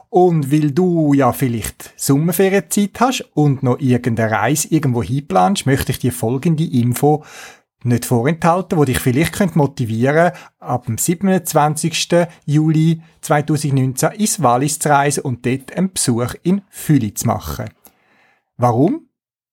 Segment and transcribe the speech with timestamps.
[0.10, 6.00] und weil du ja vielleicht Sommerferienzeit hast und noch irgendeine Reise irgendwo hinplanst, möchte ich
[6.00, 7.24] dir folgende Info
[7.88, 12.28] nicht vorenthalten, wo dich vielleicht motivieren könnte, ab dem 27.
[12.46, 17.70] Juli 2019 ins Wallis zu reisen und dort einen Besuch in Füli zu machen.
[18.58, 19.10] Warum?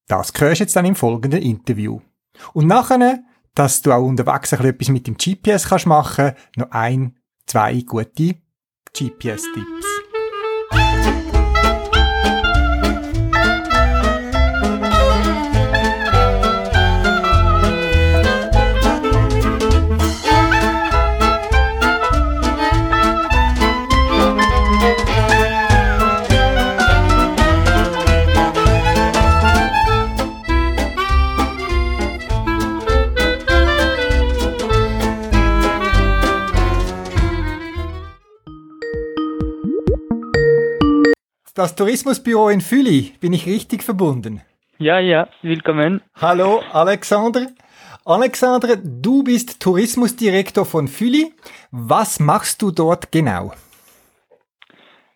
[0.06, 2.00] Das hörst du jetzt dann im folgenden Interview.
[2.52, 3.20] Und nachher,
[3.54, 8.36] dass du auch unterwegs etwas mit dem GPS kannst machen, noch ein, zwei gute
[8.92, 9.83] GPS-Tipps.
[41.56, 44.40] Das Tourismusbüro in Füli, bin ich richtig verbunden?
[44.78, 46.00] Ja, ja, willkommen.
[46.20, 47.46] Hallo, Alexander.
[48.04, 51.32] Alexander, du bist Tourismusdirektor von Füli.
[51.70, 53.52] Was machst du dort genau?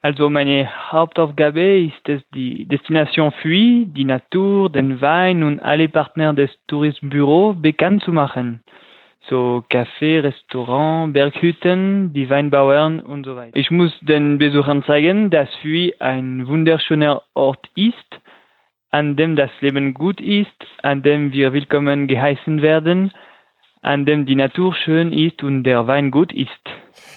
[0.01, 6.35] Also meine Hauptaufgabe ist es, die Destination Füli, die Natur, den Wein und alle Partner
[6.35, 8.63] des Tourismusbüros bekannt zu machen
[9.29, 13.57] so Café, Restaurant, Berghütten, die Weinbauern und so weiter.
[13.57, 17.95] Ich muss den Besuchern zeigen, dass Fui ein wunderschöner Ort ist,
[18.91, 20.47] an dem das Leben gut ist,
[20.83, 23.13] an dem wir willkommen geheißen werden,
[23.83, 26.51] an dem die Natur schön ist und der Wein gut ist.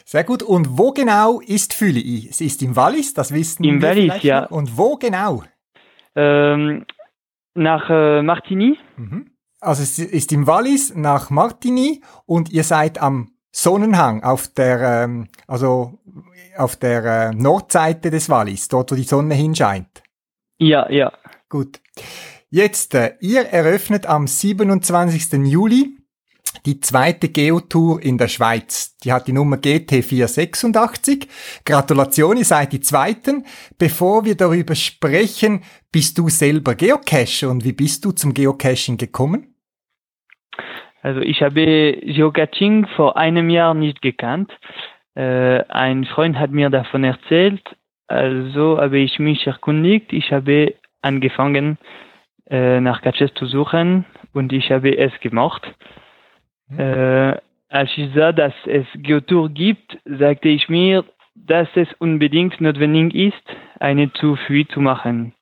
[0.05, 0.43] Sehr gut.
[0.43, 2.27] Und wo genau ist Füli?
[2.29, 4.45] Es ist im Wallis, das wissen Im wir Wallis, ja.
[4.45, 5.43] Und wo genau?
[6.15, 6.85] Ähm,
[7.55, 8.77] nach äh, Martigny.
[8.97, 9.30] Mhm.
[9.61, 15.27] Also es ist im Wallis nach Martigny und ihr seid am Sonnenhang auf der, ähm,
[15.47, 15.99] also
[16.57, 20.01] auf der äh, Nordseite des Wallis, dort wo die Sonne hinscheint.
[20.57, 21.13] Ja, ja.
[21.47, 21.79] Gut.
[22.49, 25.45] Jetzt, äh, ihr eröffnet am 27.
[25.45, 25.97] Juli
[26.65, 28.97] die zweite Geotour in der Schweiz.
[29.03, 31.27] Die hat die Nummer GT486.
[31.65, 33.45] Gratulation, ihr seid die zweiten.
[33.77, 39.50] Bevor wir darüber sprechen, bist du selber Geocacher und wie bist du zum Geocaching gekommen?
[41.01, 44.51] Also ich habe Geocaching vor einem Jahr nicht gekannt.
[45.15, 47.61] Äh, ein Freund hat mir davon erzählt,
[48.07, 50.13] also habe ich mich erkundigt.
[50.13, 51.77] Ich habe angefangen
[52.49, 55.63] äh, nach Caches zu suchen und ich habe es gemacht.
[56.69, 56.79] Mhm.
[56.79, 57.37] Äh,
[57.69, 63.57] als ich sah, dass es Geotour gibt, sagte ich mir, dass es unbedingt notwendig ist,
[63.79, 65.33] eine Zufui zu machen.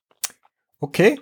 [0.79, 1.19] Okay.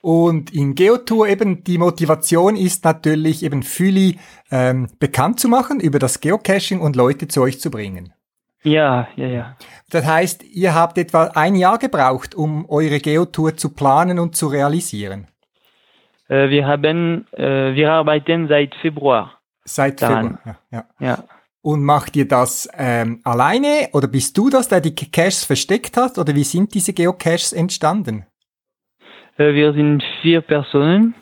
[0.00, 4.18] Und in Geotour eben die Motivation ist natürlich eben Füli
[4.50, 8.12] ähm, bekannt zu machen über das Geocaching und Leute zu euch zu bringen.
[8.62, 9.56] Ja, ja, ja.
[9.90, 14.48] Das heißt, ihr habt etwa ein Jahr gebraucht, um eure Geotour zu planen und zu
[14.48, 15.28] realisieren.
[16.28, 19.40] Äh, wir haben, äh, wir arbeiten seit Februar.
[19.64, 20.38] Seit daran.
[20.38, 21.06] Februar, ja, ja.
[21.06, 21.24] ja.
[21.60, 26.16] Und macht ihr das ähm, alleine oder bist du das, der die Caches versteckt hat
[26.16, 28.26] oder wie sind diese Geocaches entstanden?
[29.38, 31.14] Äh, wir sind vier Personen.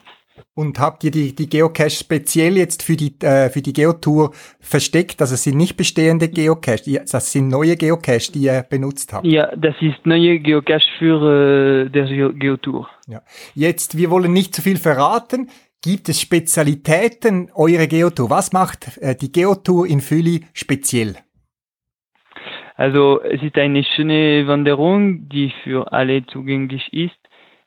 [0.54, 5.20] Und habt ihr die, die Geocache speziell jetzt für die, äh, für die Geotour versteckt?
[5.20, 9.26] Also es sind nicht bestehende Geocache, das sind neue Geocache, die ihr benutzt habt.
[9.26, 12.88] Ja, das ist neue Geocache für äh, der Geotour.
[13.06, 13.20] Ja.
[13.54, 15.50] Jetzt, wir wollen nicht zu viel verraten.
[15.82, 18.30] Gibt es Spezialitäten eurer Geotour?
[18.30, 21.16] Was macht äh, die Geotour in Füli speziell?
[22.76, 27.16] Also es ist eine schöne Wanderung, die für alle zugänglich ist.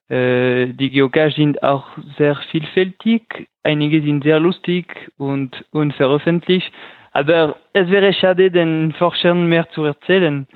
[0.10, 1.86] Äh, die Geocaches sind auch
[2.18, 3.48] sehr vielfältig.
[3.64, 6.72] Einige sind sehr lustig und unveröffentlicht.
[7.12, 10.48] Aber es wäre schade, den Forschern mehr zu erzählen.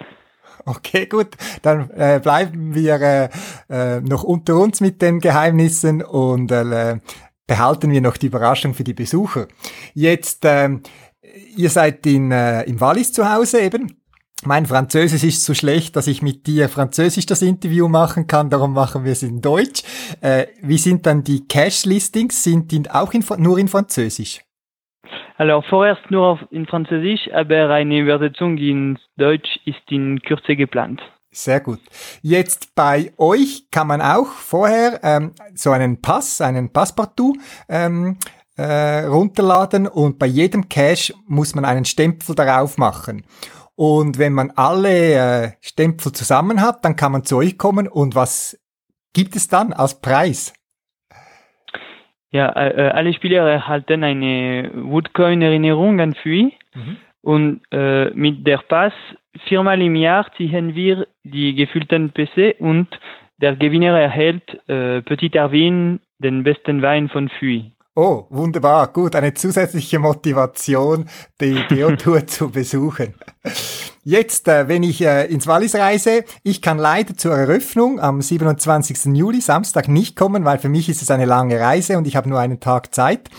[0.66, 1.30] Okay, gut.
[1.62, 3.30] Dann äh, bleiben wir äh,
[3.70, 6.98] äh, noch unter uns mit den Geheimnissen und äh,
[7.48, 9.48] behalten wir noch die Überraschung für die Besucher.
[9.94, 10.70] Jetzt, äh,
[11.56, 14.03] ihr seid in, äh, im Wallis zu Hause eben.
[14.46, 18.74] Mein Französisch ist so schlecht, dass ich mit dir Französisch das Interview machen kann, darum
[18.74, 19.84] machen wir es in Deutsch.
[20.22, 22.44] Äh, wie sind dann die Cache-Listings?
[22.44, 24.42] Sind die auch in, nur in Französisch?
[25.38, 31.02] Alors vorerst nur in Französisch, aber eine Übersetzung ins Deutsch ist in Kürze geplant.
[31.32, 31.80] Sehr gut.
[32.22, 37.36] Jetzt bei euch kann man auch vorher ähm, so einen Pass, einen Passepartout
[37.68, 38.18] ähm,
[38.56, 43.24] äh, runterladen und bei jedem Cache muss man einen Stempel darauf machen.
[43.76, 44.90] Und wenn man alle
[45.46, 48.60] äh, Stempel zusammen hat, dann kann man zu euch kommen und was
[49.14, 50.54] gibt es dann als Preis?
[52.32, 56.98] Ja, äh, alle Spieler erhalten eine Woodcoin-Erinnerung an FUI mhm.
[57.22, 58.94] und äh, mit der Pass
[59.48, 62.88] viermal im Jahr ziehen wir die gefüllten PC und
[63.38, 67.73] der Gewinner erhält äh, Petit Erwin, den besten Wein von FUI.
[67.96, 71.08] Oh, wunderbar, gut, eine zusätzliche Motivation,
[71.40, 73.14] die Geotour zu besuchen.
[74.04, 79.16] Jetzt, äh, wenn ich äh, ins Wallis reise, ich kann leider zur Eröffnung am 27.
[79.16, 82.30] Juli, Samstag, nicht kommen, weil für mich ist es eine lange Reise und ich habe
[82.30, 83.30] nur einen Tag Zeit.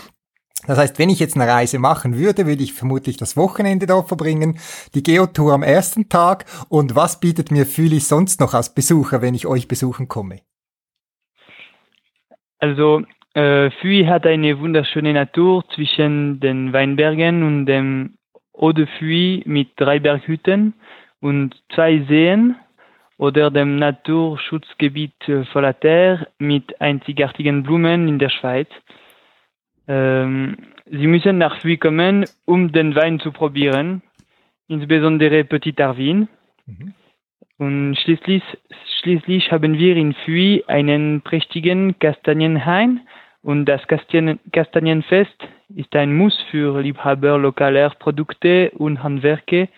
[0.67, 4.07] Das heißt, wenn ich jetzt eine Reise machen würde, würde ich vermutlich das Wochenende dort
[4.07, 4.57] verbringen,
[4.93, 9.35] die Geotour am ersten Tag und was bietet mir Fühlig sonst noch als Besucher, wenn
[9.35, 10.39] ich euch besuchen komme?
[12.59, 13.03] Also
[13.35, 18.15] äh, Fuy hat eine wunderschöne Natur zwischen den Weinbergen und dem
[18.53, 20.73] Eau de Fuy mit drei Berghütten
[21.19, 22.55] und zwei Seen
[23.17, 28.69] oder dem Naturschutzgebiet Terre mit einzigartigen Blumen in der Schweiz.
[29.87, 34.01] Ähm, Sie müssen nach Fuy kommen, um den Wein zu probieren,
[34.67, 36.27] insbesondere Petit Arvin.
[36.67, 36.93] Mhm.
[37.57, 38.43] Und schließlich,
[39.01, 43.01] schließlich haben wir in Fuy einen prächtigen Kastanienhain
[43.45, 45.37] und das Kastanienfest
[45.75, 49.69] ist ein Muss für Liebhaber lokaler Produkte und Handwerke,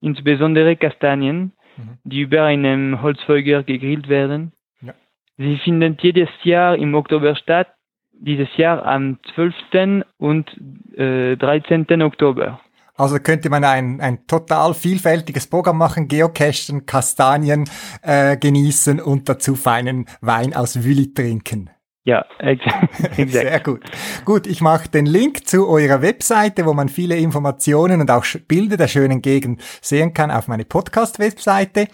[0.00, 1.98] insbesondere Kastanien, mhm.
[2.04, 4.52] die über einem Holzfeuer gegrillt werden.
[4.80, 4.94] Ja.
[5.36, 7.68] Sie finden jedes Jahr im Oktober statt,
[8.12, 10.02] dieses Jahr am 12.
[10.16, 10.48] und
[10.96, 12.00] äh, 13.
[12.00, 12.58] Oktober.
[12.96, 17.68] Also könnte man ein, ein total vielfältiges Programm machen, Geocachen, Kastanien
[18.00, 21.68] äh, genießen und dazu feinen Wein aus Wülli trinken.
[22.10, 22.92] Ja, exakt.
[23.28, 23.82] Sehr gut.
[24.24, 28.76] Gut, ich mache den Link zu eurer Webseite, wo man viele Informationen und auch Bilder
[28.76, 31.86] der schönen Gegend sehen kann auf meine Podcast-Webseite.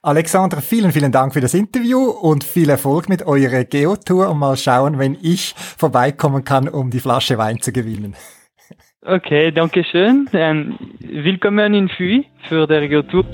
[0.00, 4.56] Alexander, vielen, vielen Dank für das Interview und viel Erfolg mit eurer Geotour und mal
[4.56, 8.14] schauen, wenn ich vorbeikommen kann, um die Flasche Wein zu gewinnen.
[9.02, 10.28] Okay, danke schön.
[10.32, 13.24] Ähm, willkommen in Fui für die Geotour.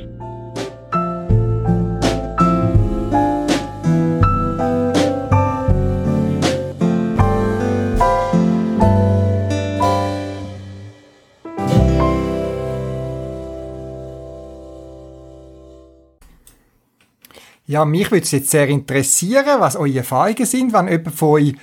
[17.71, 21.55] Ja, mich würde es jetzt sehr interessieren, was eure Erfahrungen sind, wenn jemand von euch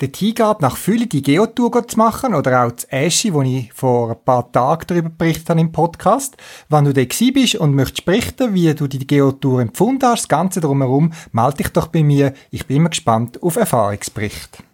[0.00, 4.10] den geht, nach Fülle die Geotour zu machen oder auch das Eschi, wo ich vor
[4.10, 6.36] ein paar Tagen darüber berichtet habe im Podcast.
[6.68, 10.60] Wenn du da bist und möchtest berichten, wie du die Geotour empfunden hast, das Ganze
[10.60, 12.34] drumherum, melde dich doch bei mir.
[12.50, 14.64] Ich bin immer gespannt auf Erfahrungsbericht.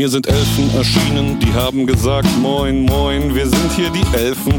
[0.00, 4.54] Mir sind Elfen erschienen, die haben gesagt, moin, moin, wir sind hier die Elfen.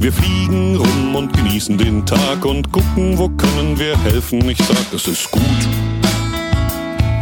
[0.00, 4.48] Wir fliegen rum und genießen den Tag und gucken, wo können wir helfen.
[4.48, 5.42] Ich sag, es ist gut.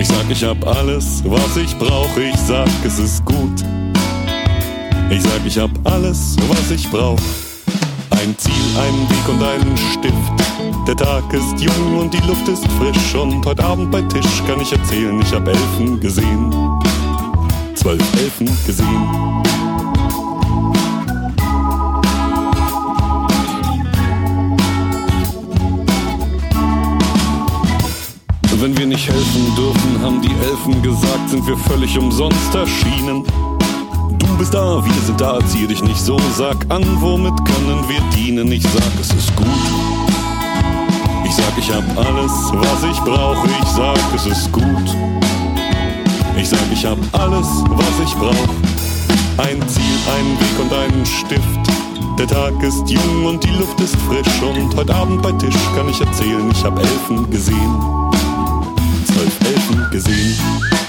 [0.00, 2.22] Ich sag, ich hab alles, was ich brauche.
[2.22, 3.60] Ich sag, es ist gut.
[5.10, 7.20] Ich sag, ich hab alles, was ich brauch.
[8.12, 10.88] Ein Ziel, einen Weg und einen Stift.
[10.88, 13.14] Der Tag ist jung und die Luft ist frisch.
[13.14, 16.50] Und heute Abend bei Tisch kann ich erzählen, ich hab Elfen gesehen
[17.74, 19.42] zwölf Elfen gesehen.
[28.60, 33.24] Wenn wir nicht helfen dürfen, haben die Elfen gesagt, sind wir völlig umsonst erschienen.
[34.18, 38.00] Du bist da, wir sind da, zieh dich nicht so, sag an, womit können wir
[38.14, 38.52] dienen?
[38.52, 39.46] Ich sag, es ist gut.
[41.24, 44.96] Ich sag, ich hab alles, was ich brauche, ich sag, es ist gut.
[46.36, 48.48] Ich sag, ich hab alles, was ich brauch.
[49.38, 51.42] Ein Ziel, einen Weg und einen Stift.
[52.18, 54.42] Der Tag ist jung und die Luft ist frisch.
[54.42, 58.10] Und heute Abend bei Tisch kann ich erzählen, ich hab Elfen gesehen.
[59.06, 60.81] Zwölf Elfen gesehen.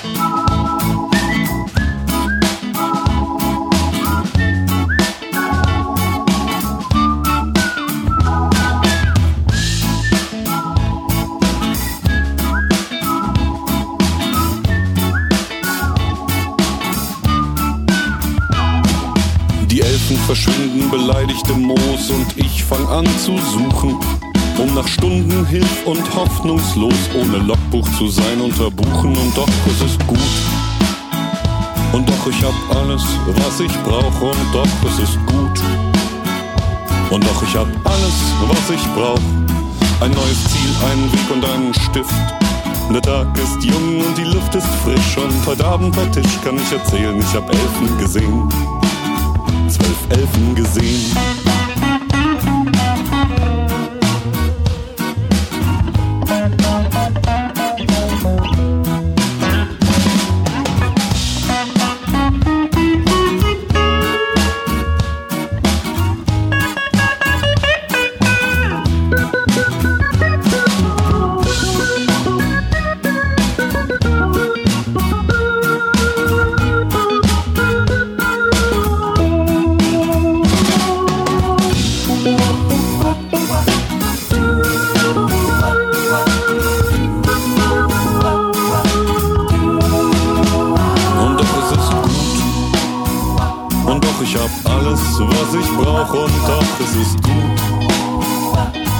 [21.43, 23.97] Beleidigte Moos und ich fang an zu suchen,
[24.57, 29.81] um nach Stunden hilf und hoffnungslos ohne Logbuch zu sein unter Buchen und doch es
[29.81, 30.19] ist gut.
[31.91, 35.61] Und doch ich hab alles, was ich brauch und doch es ist gut.
[37.11, 38.15] Und doch ich hab alles,
[38.47, 39.19] was ich brauch.
[40.01, 42.13] Ein neues Ziel, einen Weg und einen Stift.
[42.91, 46.57] Der Tag ist jung und die Luft ist frisch und heute Abend bei Tisch kann
[46.57, 48.82] ich erzählen, ich hab Elfen gesehen.
[50.13, 51.52] Elfen gesehen.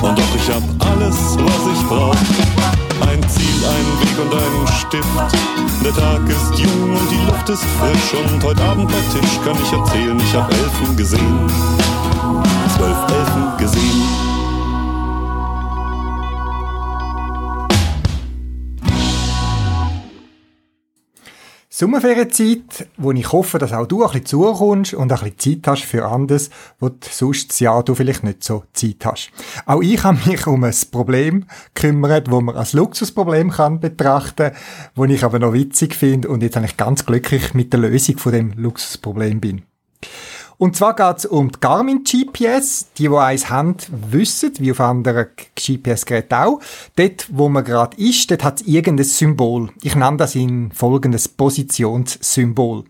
[0.04, 2.16] Und doch ich hab alles, was ich brauch.
[3.08, 5.08] Ein Ziel, einen Weg und einen Stift.
[5.82, 8.22] Der Tag ist jung und die Luft ist frisch.
[8.22, 11.50] Und heute Abend bei Tisch kann ich erzählen, ich hab Elfen gesehen.
[12.76, 14.03] Zwölf Elfen gesehen.
[21.76, 25.86] Sommerferienzeit, wo ich hoffe, dass auch du ein bisschen zukommst und ein bisschen Zeit hast
[25.86, 29.32] für anderes, wo du sonst das Jahr du vielleicht nicht so Zeit hast.
[29.66, 34.52] Auch ich habe mich um ein Problem gekümmert, wo man als Luxusproblem kann betrachten,
[34.94, 38.34] wo ich aber noch witzig finde und jetzt eigentlich ganz glücklich mit der Lösung von
[38.34, 39.64] dem Luxusproblem bin.
[40.64, 42.88] Und zwar geht's um die Garmin GPS.
[42.98, 45.28] Die, die eins haben, wissen, wie auf anderen
[45.58, 46.62] GPS-Geräten auch.
[46.96, 49.72] Dort, wo man gerade ist, dort hat es irgendein Symbol.
[49.82, 52.86] Ich nenne das in folgendes Positionssymbol.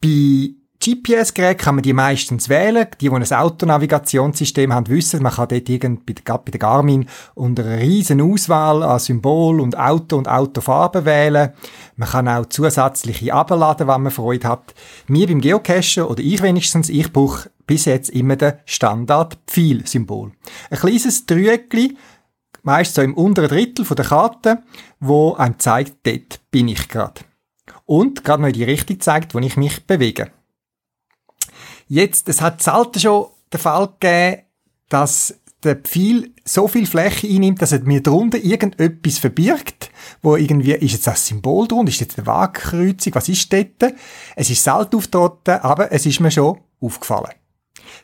[0.00, 0.48] Bei
[0.86, 2.86] GPS-Geräten kann man die meistens wählen.
[3.00, 7.80] Die, die ein Autonavigationssystem haben, wissen, man kann dort irgend, bei der, Garmin unter einer
[7.80, 11.52] riesen Auswahl an Symbol und Auto und Autofarben wählen.
[11.96, 14.74] Man kann auch zusätzliche abladen, wenn man Freude hat.
[15.08, 20.30] Mir beim Geocachen, oder ich wenigstens, ich brauche bis jetzt immer den Standard-Pfeil-Symbol.
[20.70, 21.96] Ein kleines Dreieckli,
[22.62, 24.62] meist so im unteren Drittel der Karte,
[25.00, 27.22] wo einem zeigt, dort bin ich gerade.
[27.84, 30.30] Und gerade noch in die Richtung zeigt, wo ich mich bewege.
[31.88, 34.42] Jetzt, es hat selten schon den Fall gegeben,
[34.88, 39.90] dass der Pfeil so viel Fläche einnimmt, dass er mir drunter irgendetwas verbirgt,
[40.22, 43.94] wo irgendwie, ist jetzt das Symbol drunter, ist jetzt eine Waagkreuzung, was ist dort?
[44.36, 47.32] Es ist selten auftreten, aber es ist mir schon aufgefallen.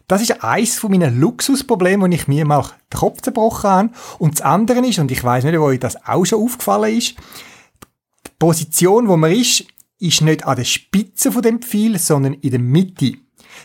[0.09, 3.91] Das ist eins von meinen Luxusproblemen, wo ich mir mal den Kopf zerbrochen habe.
[4.19, 7.17] Und das andere ist, und ich weiß nicht, wo euch das auch schon aufgefallen ist,
[8.27, 9.65] die Position, wo man ist,
[9.99, 13.15] ist nicht an der Spitze von dem Pfeil, sondern in der Mitte.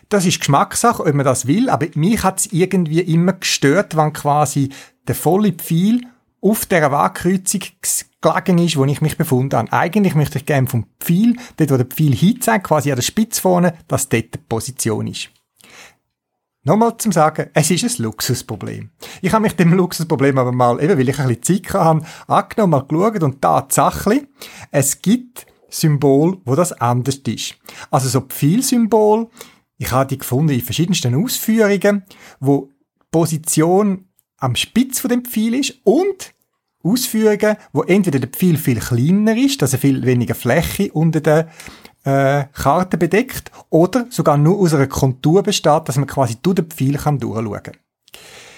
[0.09, 4.13] Das ist Geschmackssache, ob man das will, aber mich hat es irgendwie immer gestört, wenn
[4.13, 4.69] quasi
[5.07, 6.01] der volle Pfeil
[6.41, 7.61] auf der Waagkreuzung
[8.21, 9.73] gelegen ist, wo ich mich befunden habe.
[9.73, 13.41] Eigentlich möchte ich gerne vom Pfeil, dort wo der Pfeil hinzeigt, quasi an der Spitze
[13.41, 15.29] vorne, dass dort die Position ist.
[16.63, 18.89] Nochmal zum Sagen, es ist ein Luxusproblem.
[19.21, 22.71] Ich habe mich dem Luxusproblem aber mal, eben weil ich ein bisschen Zeit hatte, angenommen,
[22.71, 24.27] mal geschaut und tatsächlich,
[24.71, 27.55] es gibt Symbol, wo das anders ist.
[27.89, 29.29] Also so Pfeilsymbol,
[29.77, 32.03] ich habe die gefunden in verschiedensten Ausführungen,
[32.39, 32.69] wo
[32.99, 34.05] die Position
[34.37, 36.33] am Spitz von dem Pfeil ist und
[36.83, 41.49] Ausführungen, wo entweder der Pfeil viel kleiner ist, dass er viel weniger Fläche unter der
[42.03, 46.67] äh, Karte bedeckt, oder sogar nur aus einer Kontur besteht, dass man quasi durch den
[46.67, 47.77] Pfeil kann durchschauen kann.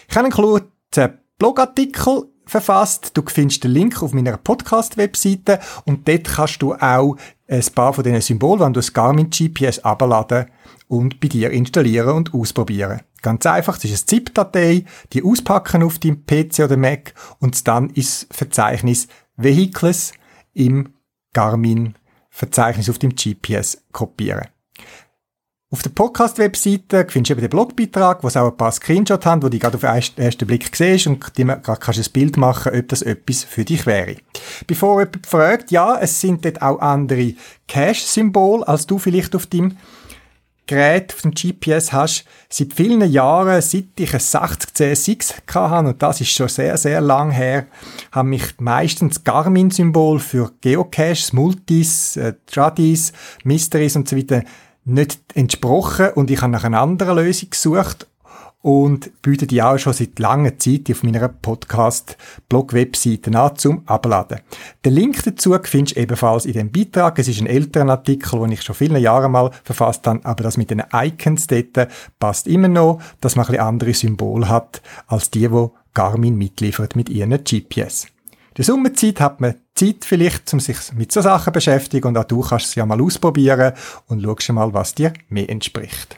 [0.08, 3.12] Ich habe einen kurzen Blogartikel verfasst.
[3.16, 7.16] Du findest den Link auf meiner Podcast-Webseite und dort kannst du auch
[7.50, 10.46] ein paar von diesen Symbolen, wenn du das Garmin GPS abladen
[10.88, 13.02] und bei dir installieren und ausprobieren.
[13.22, 17.90] Ganz einfach, es ist eine ZIP-Datei, die auspacken auf deinem PC oder Mac und dann
[17.90, 20.14] ist Verzeichnis Vehicles
[20.54, 20.94] im
[21.34, 21.96] Garmin
[22.30, 24.48] Verzeichnis auf dem GPS kopieren.
[25.72, 29.44] Auf der Podcast-Webseite findest du eben den Blogbeitrag, wo es auch ein paar Screenshots haben,
[29.44, 32.72] wo du gerade auf den ersten Blick siehst und dir gerade kannst ein Bild machen,
[32.74, 34.16] ob das etwas für dich wäre.
[34.66, 37.36] Bevor jemand fragt, ja, es sind dort auch andere
[37.68, 39.78] Cache-Symbole, als du vielleicht auf deinem
[40.66, 42.26] Gerät, auf dem GPS hast.
[42.50, 47.00] Seit vielen Jahren, seit ich ein 60 CSX hatte, und das ist schon sehr, sehr
[47.00, 47.68] lang her,
[48.12, 54.42] haben mich meistens Garmin-Symbol für Geocaches, Multis, äh, Tradis, Mysteries und so weiter
[54.90, 58.08] nicht entsprochen und ich habe nach einer anderen Lösung gesucht
[58.62, 64.42] und biete die auch schon seit langer Zeit auf meiner Podcast-Blog-Webseite an zum Abladen.
[64.84, 67.20] Den Link dazu findest du ebenfalls in dem Beitrag.
[67.20, 70.58] Es ist ein älterer Artikel, den ich schon viele Jahre mal verfasst habe, aber das
[70.58, 71.88] mit den Icons dort
[72.20, 76.98] passt immer noch, dass man ein bisschen andere Symbole hat als die, wo Garmin mitliefert
[76.98, 78.08] mit ihren GPS.
[78.60, 82.26] Der Sommerzeit hat man Zeit vielleicht, um sich mit so Sachen zu beschäftigen und auch
[82.26, 83.72] du kannst es ja mal ausprobieren
[84.08, 86.18] und schaust mal, was dir mehr entspricht.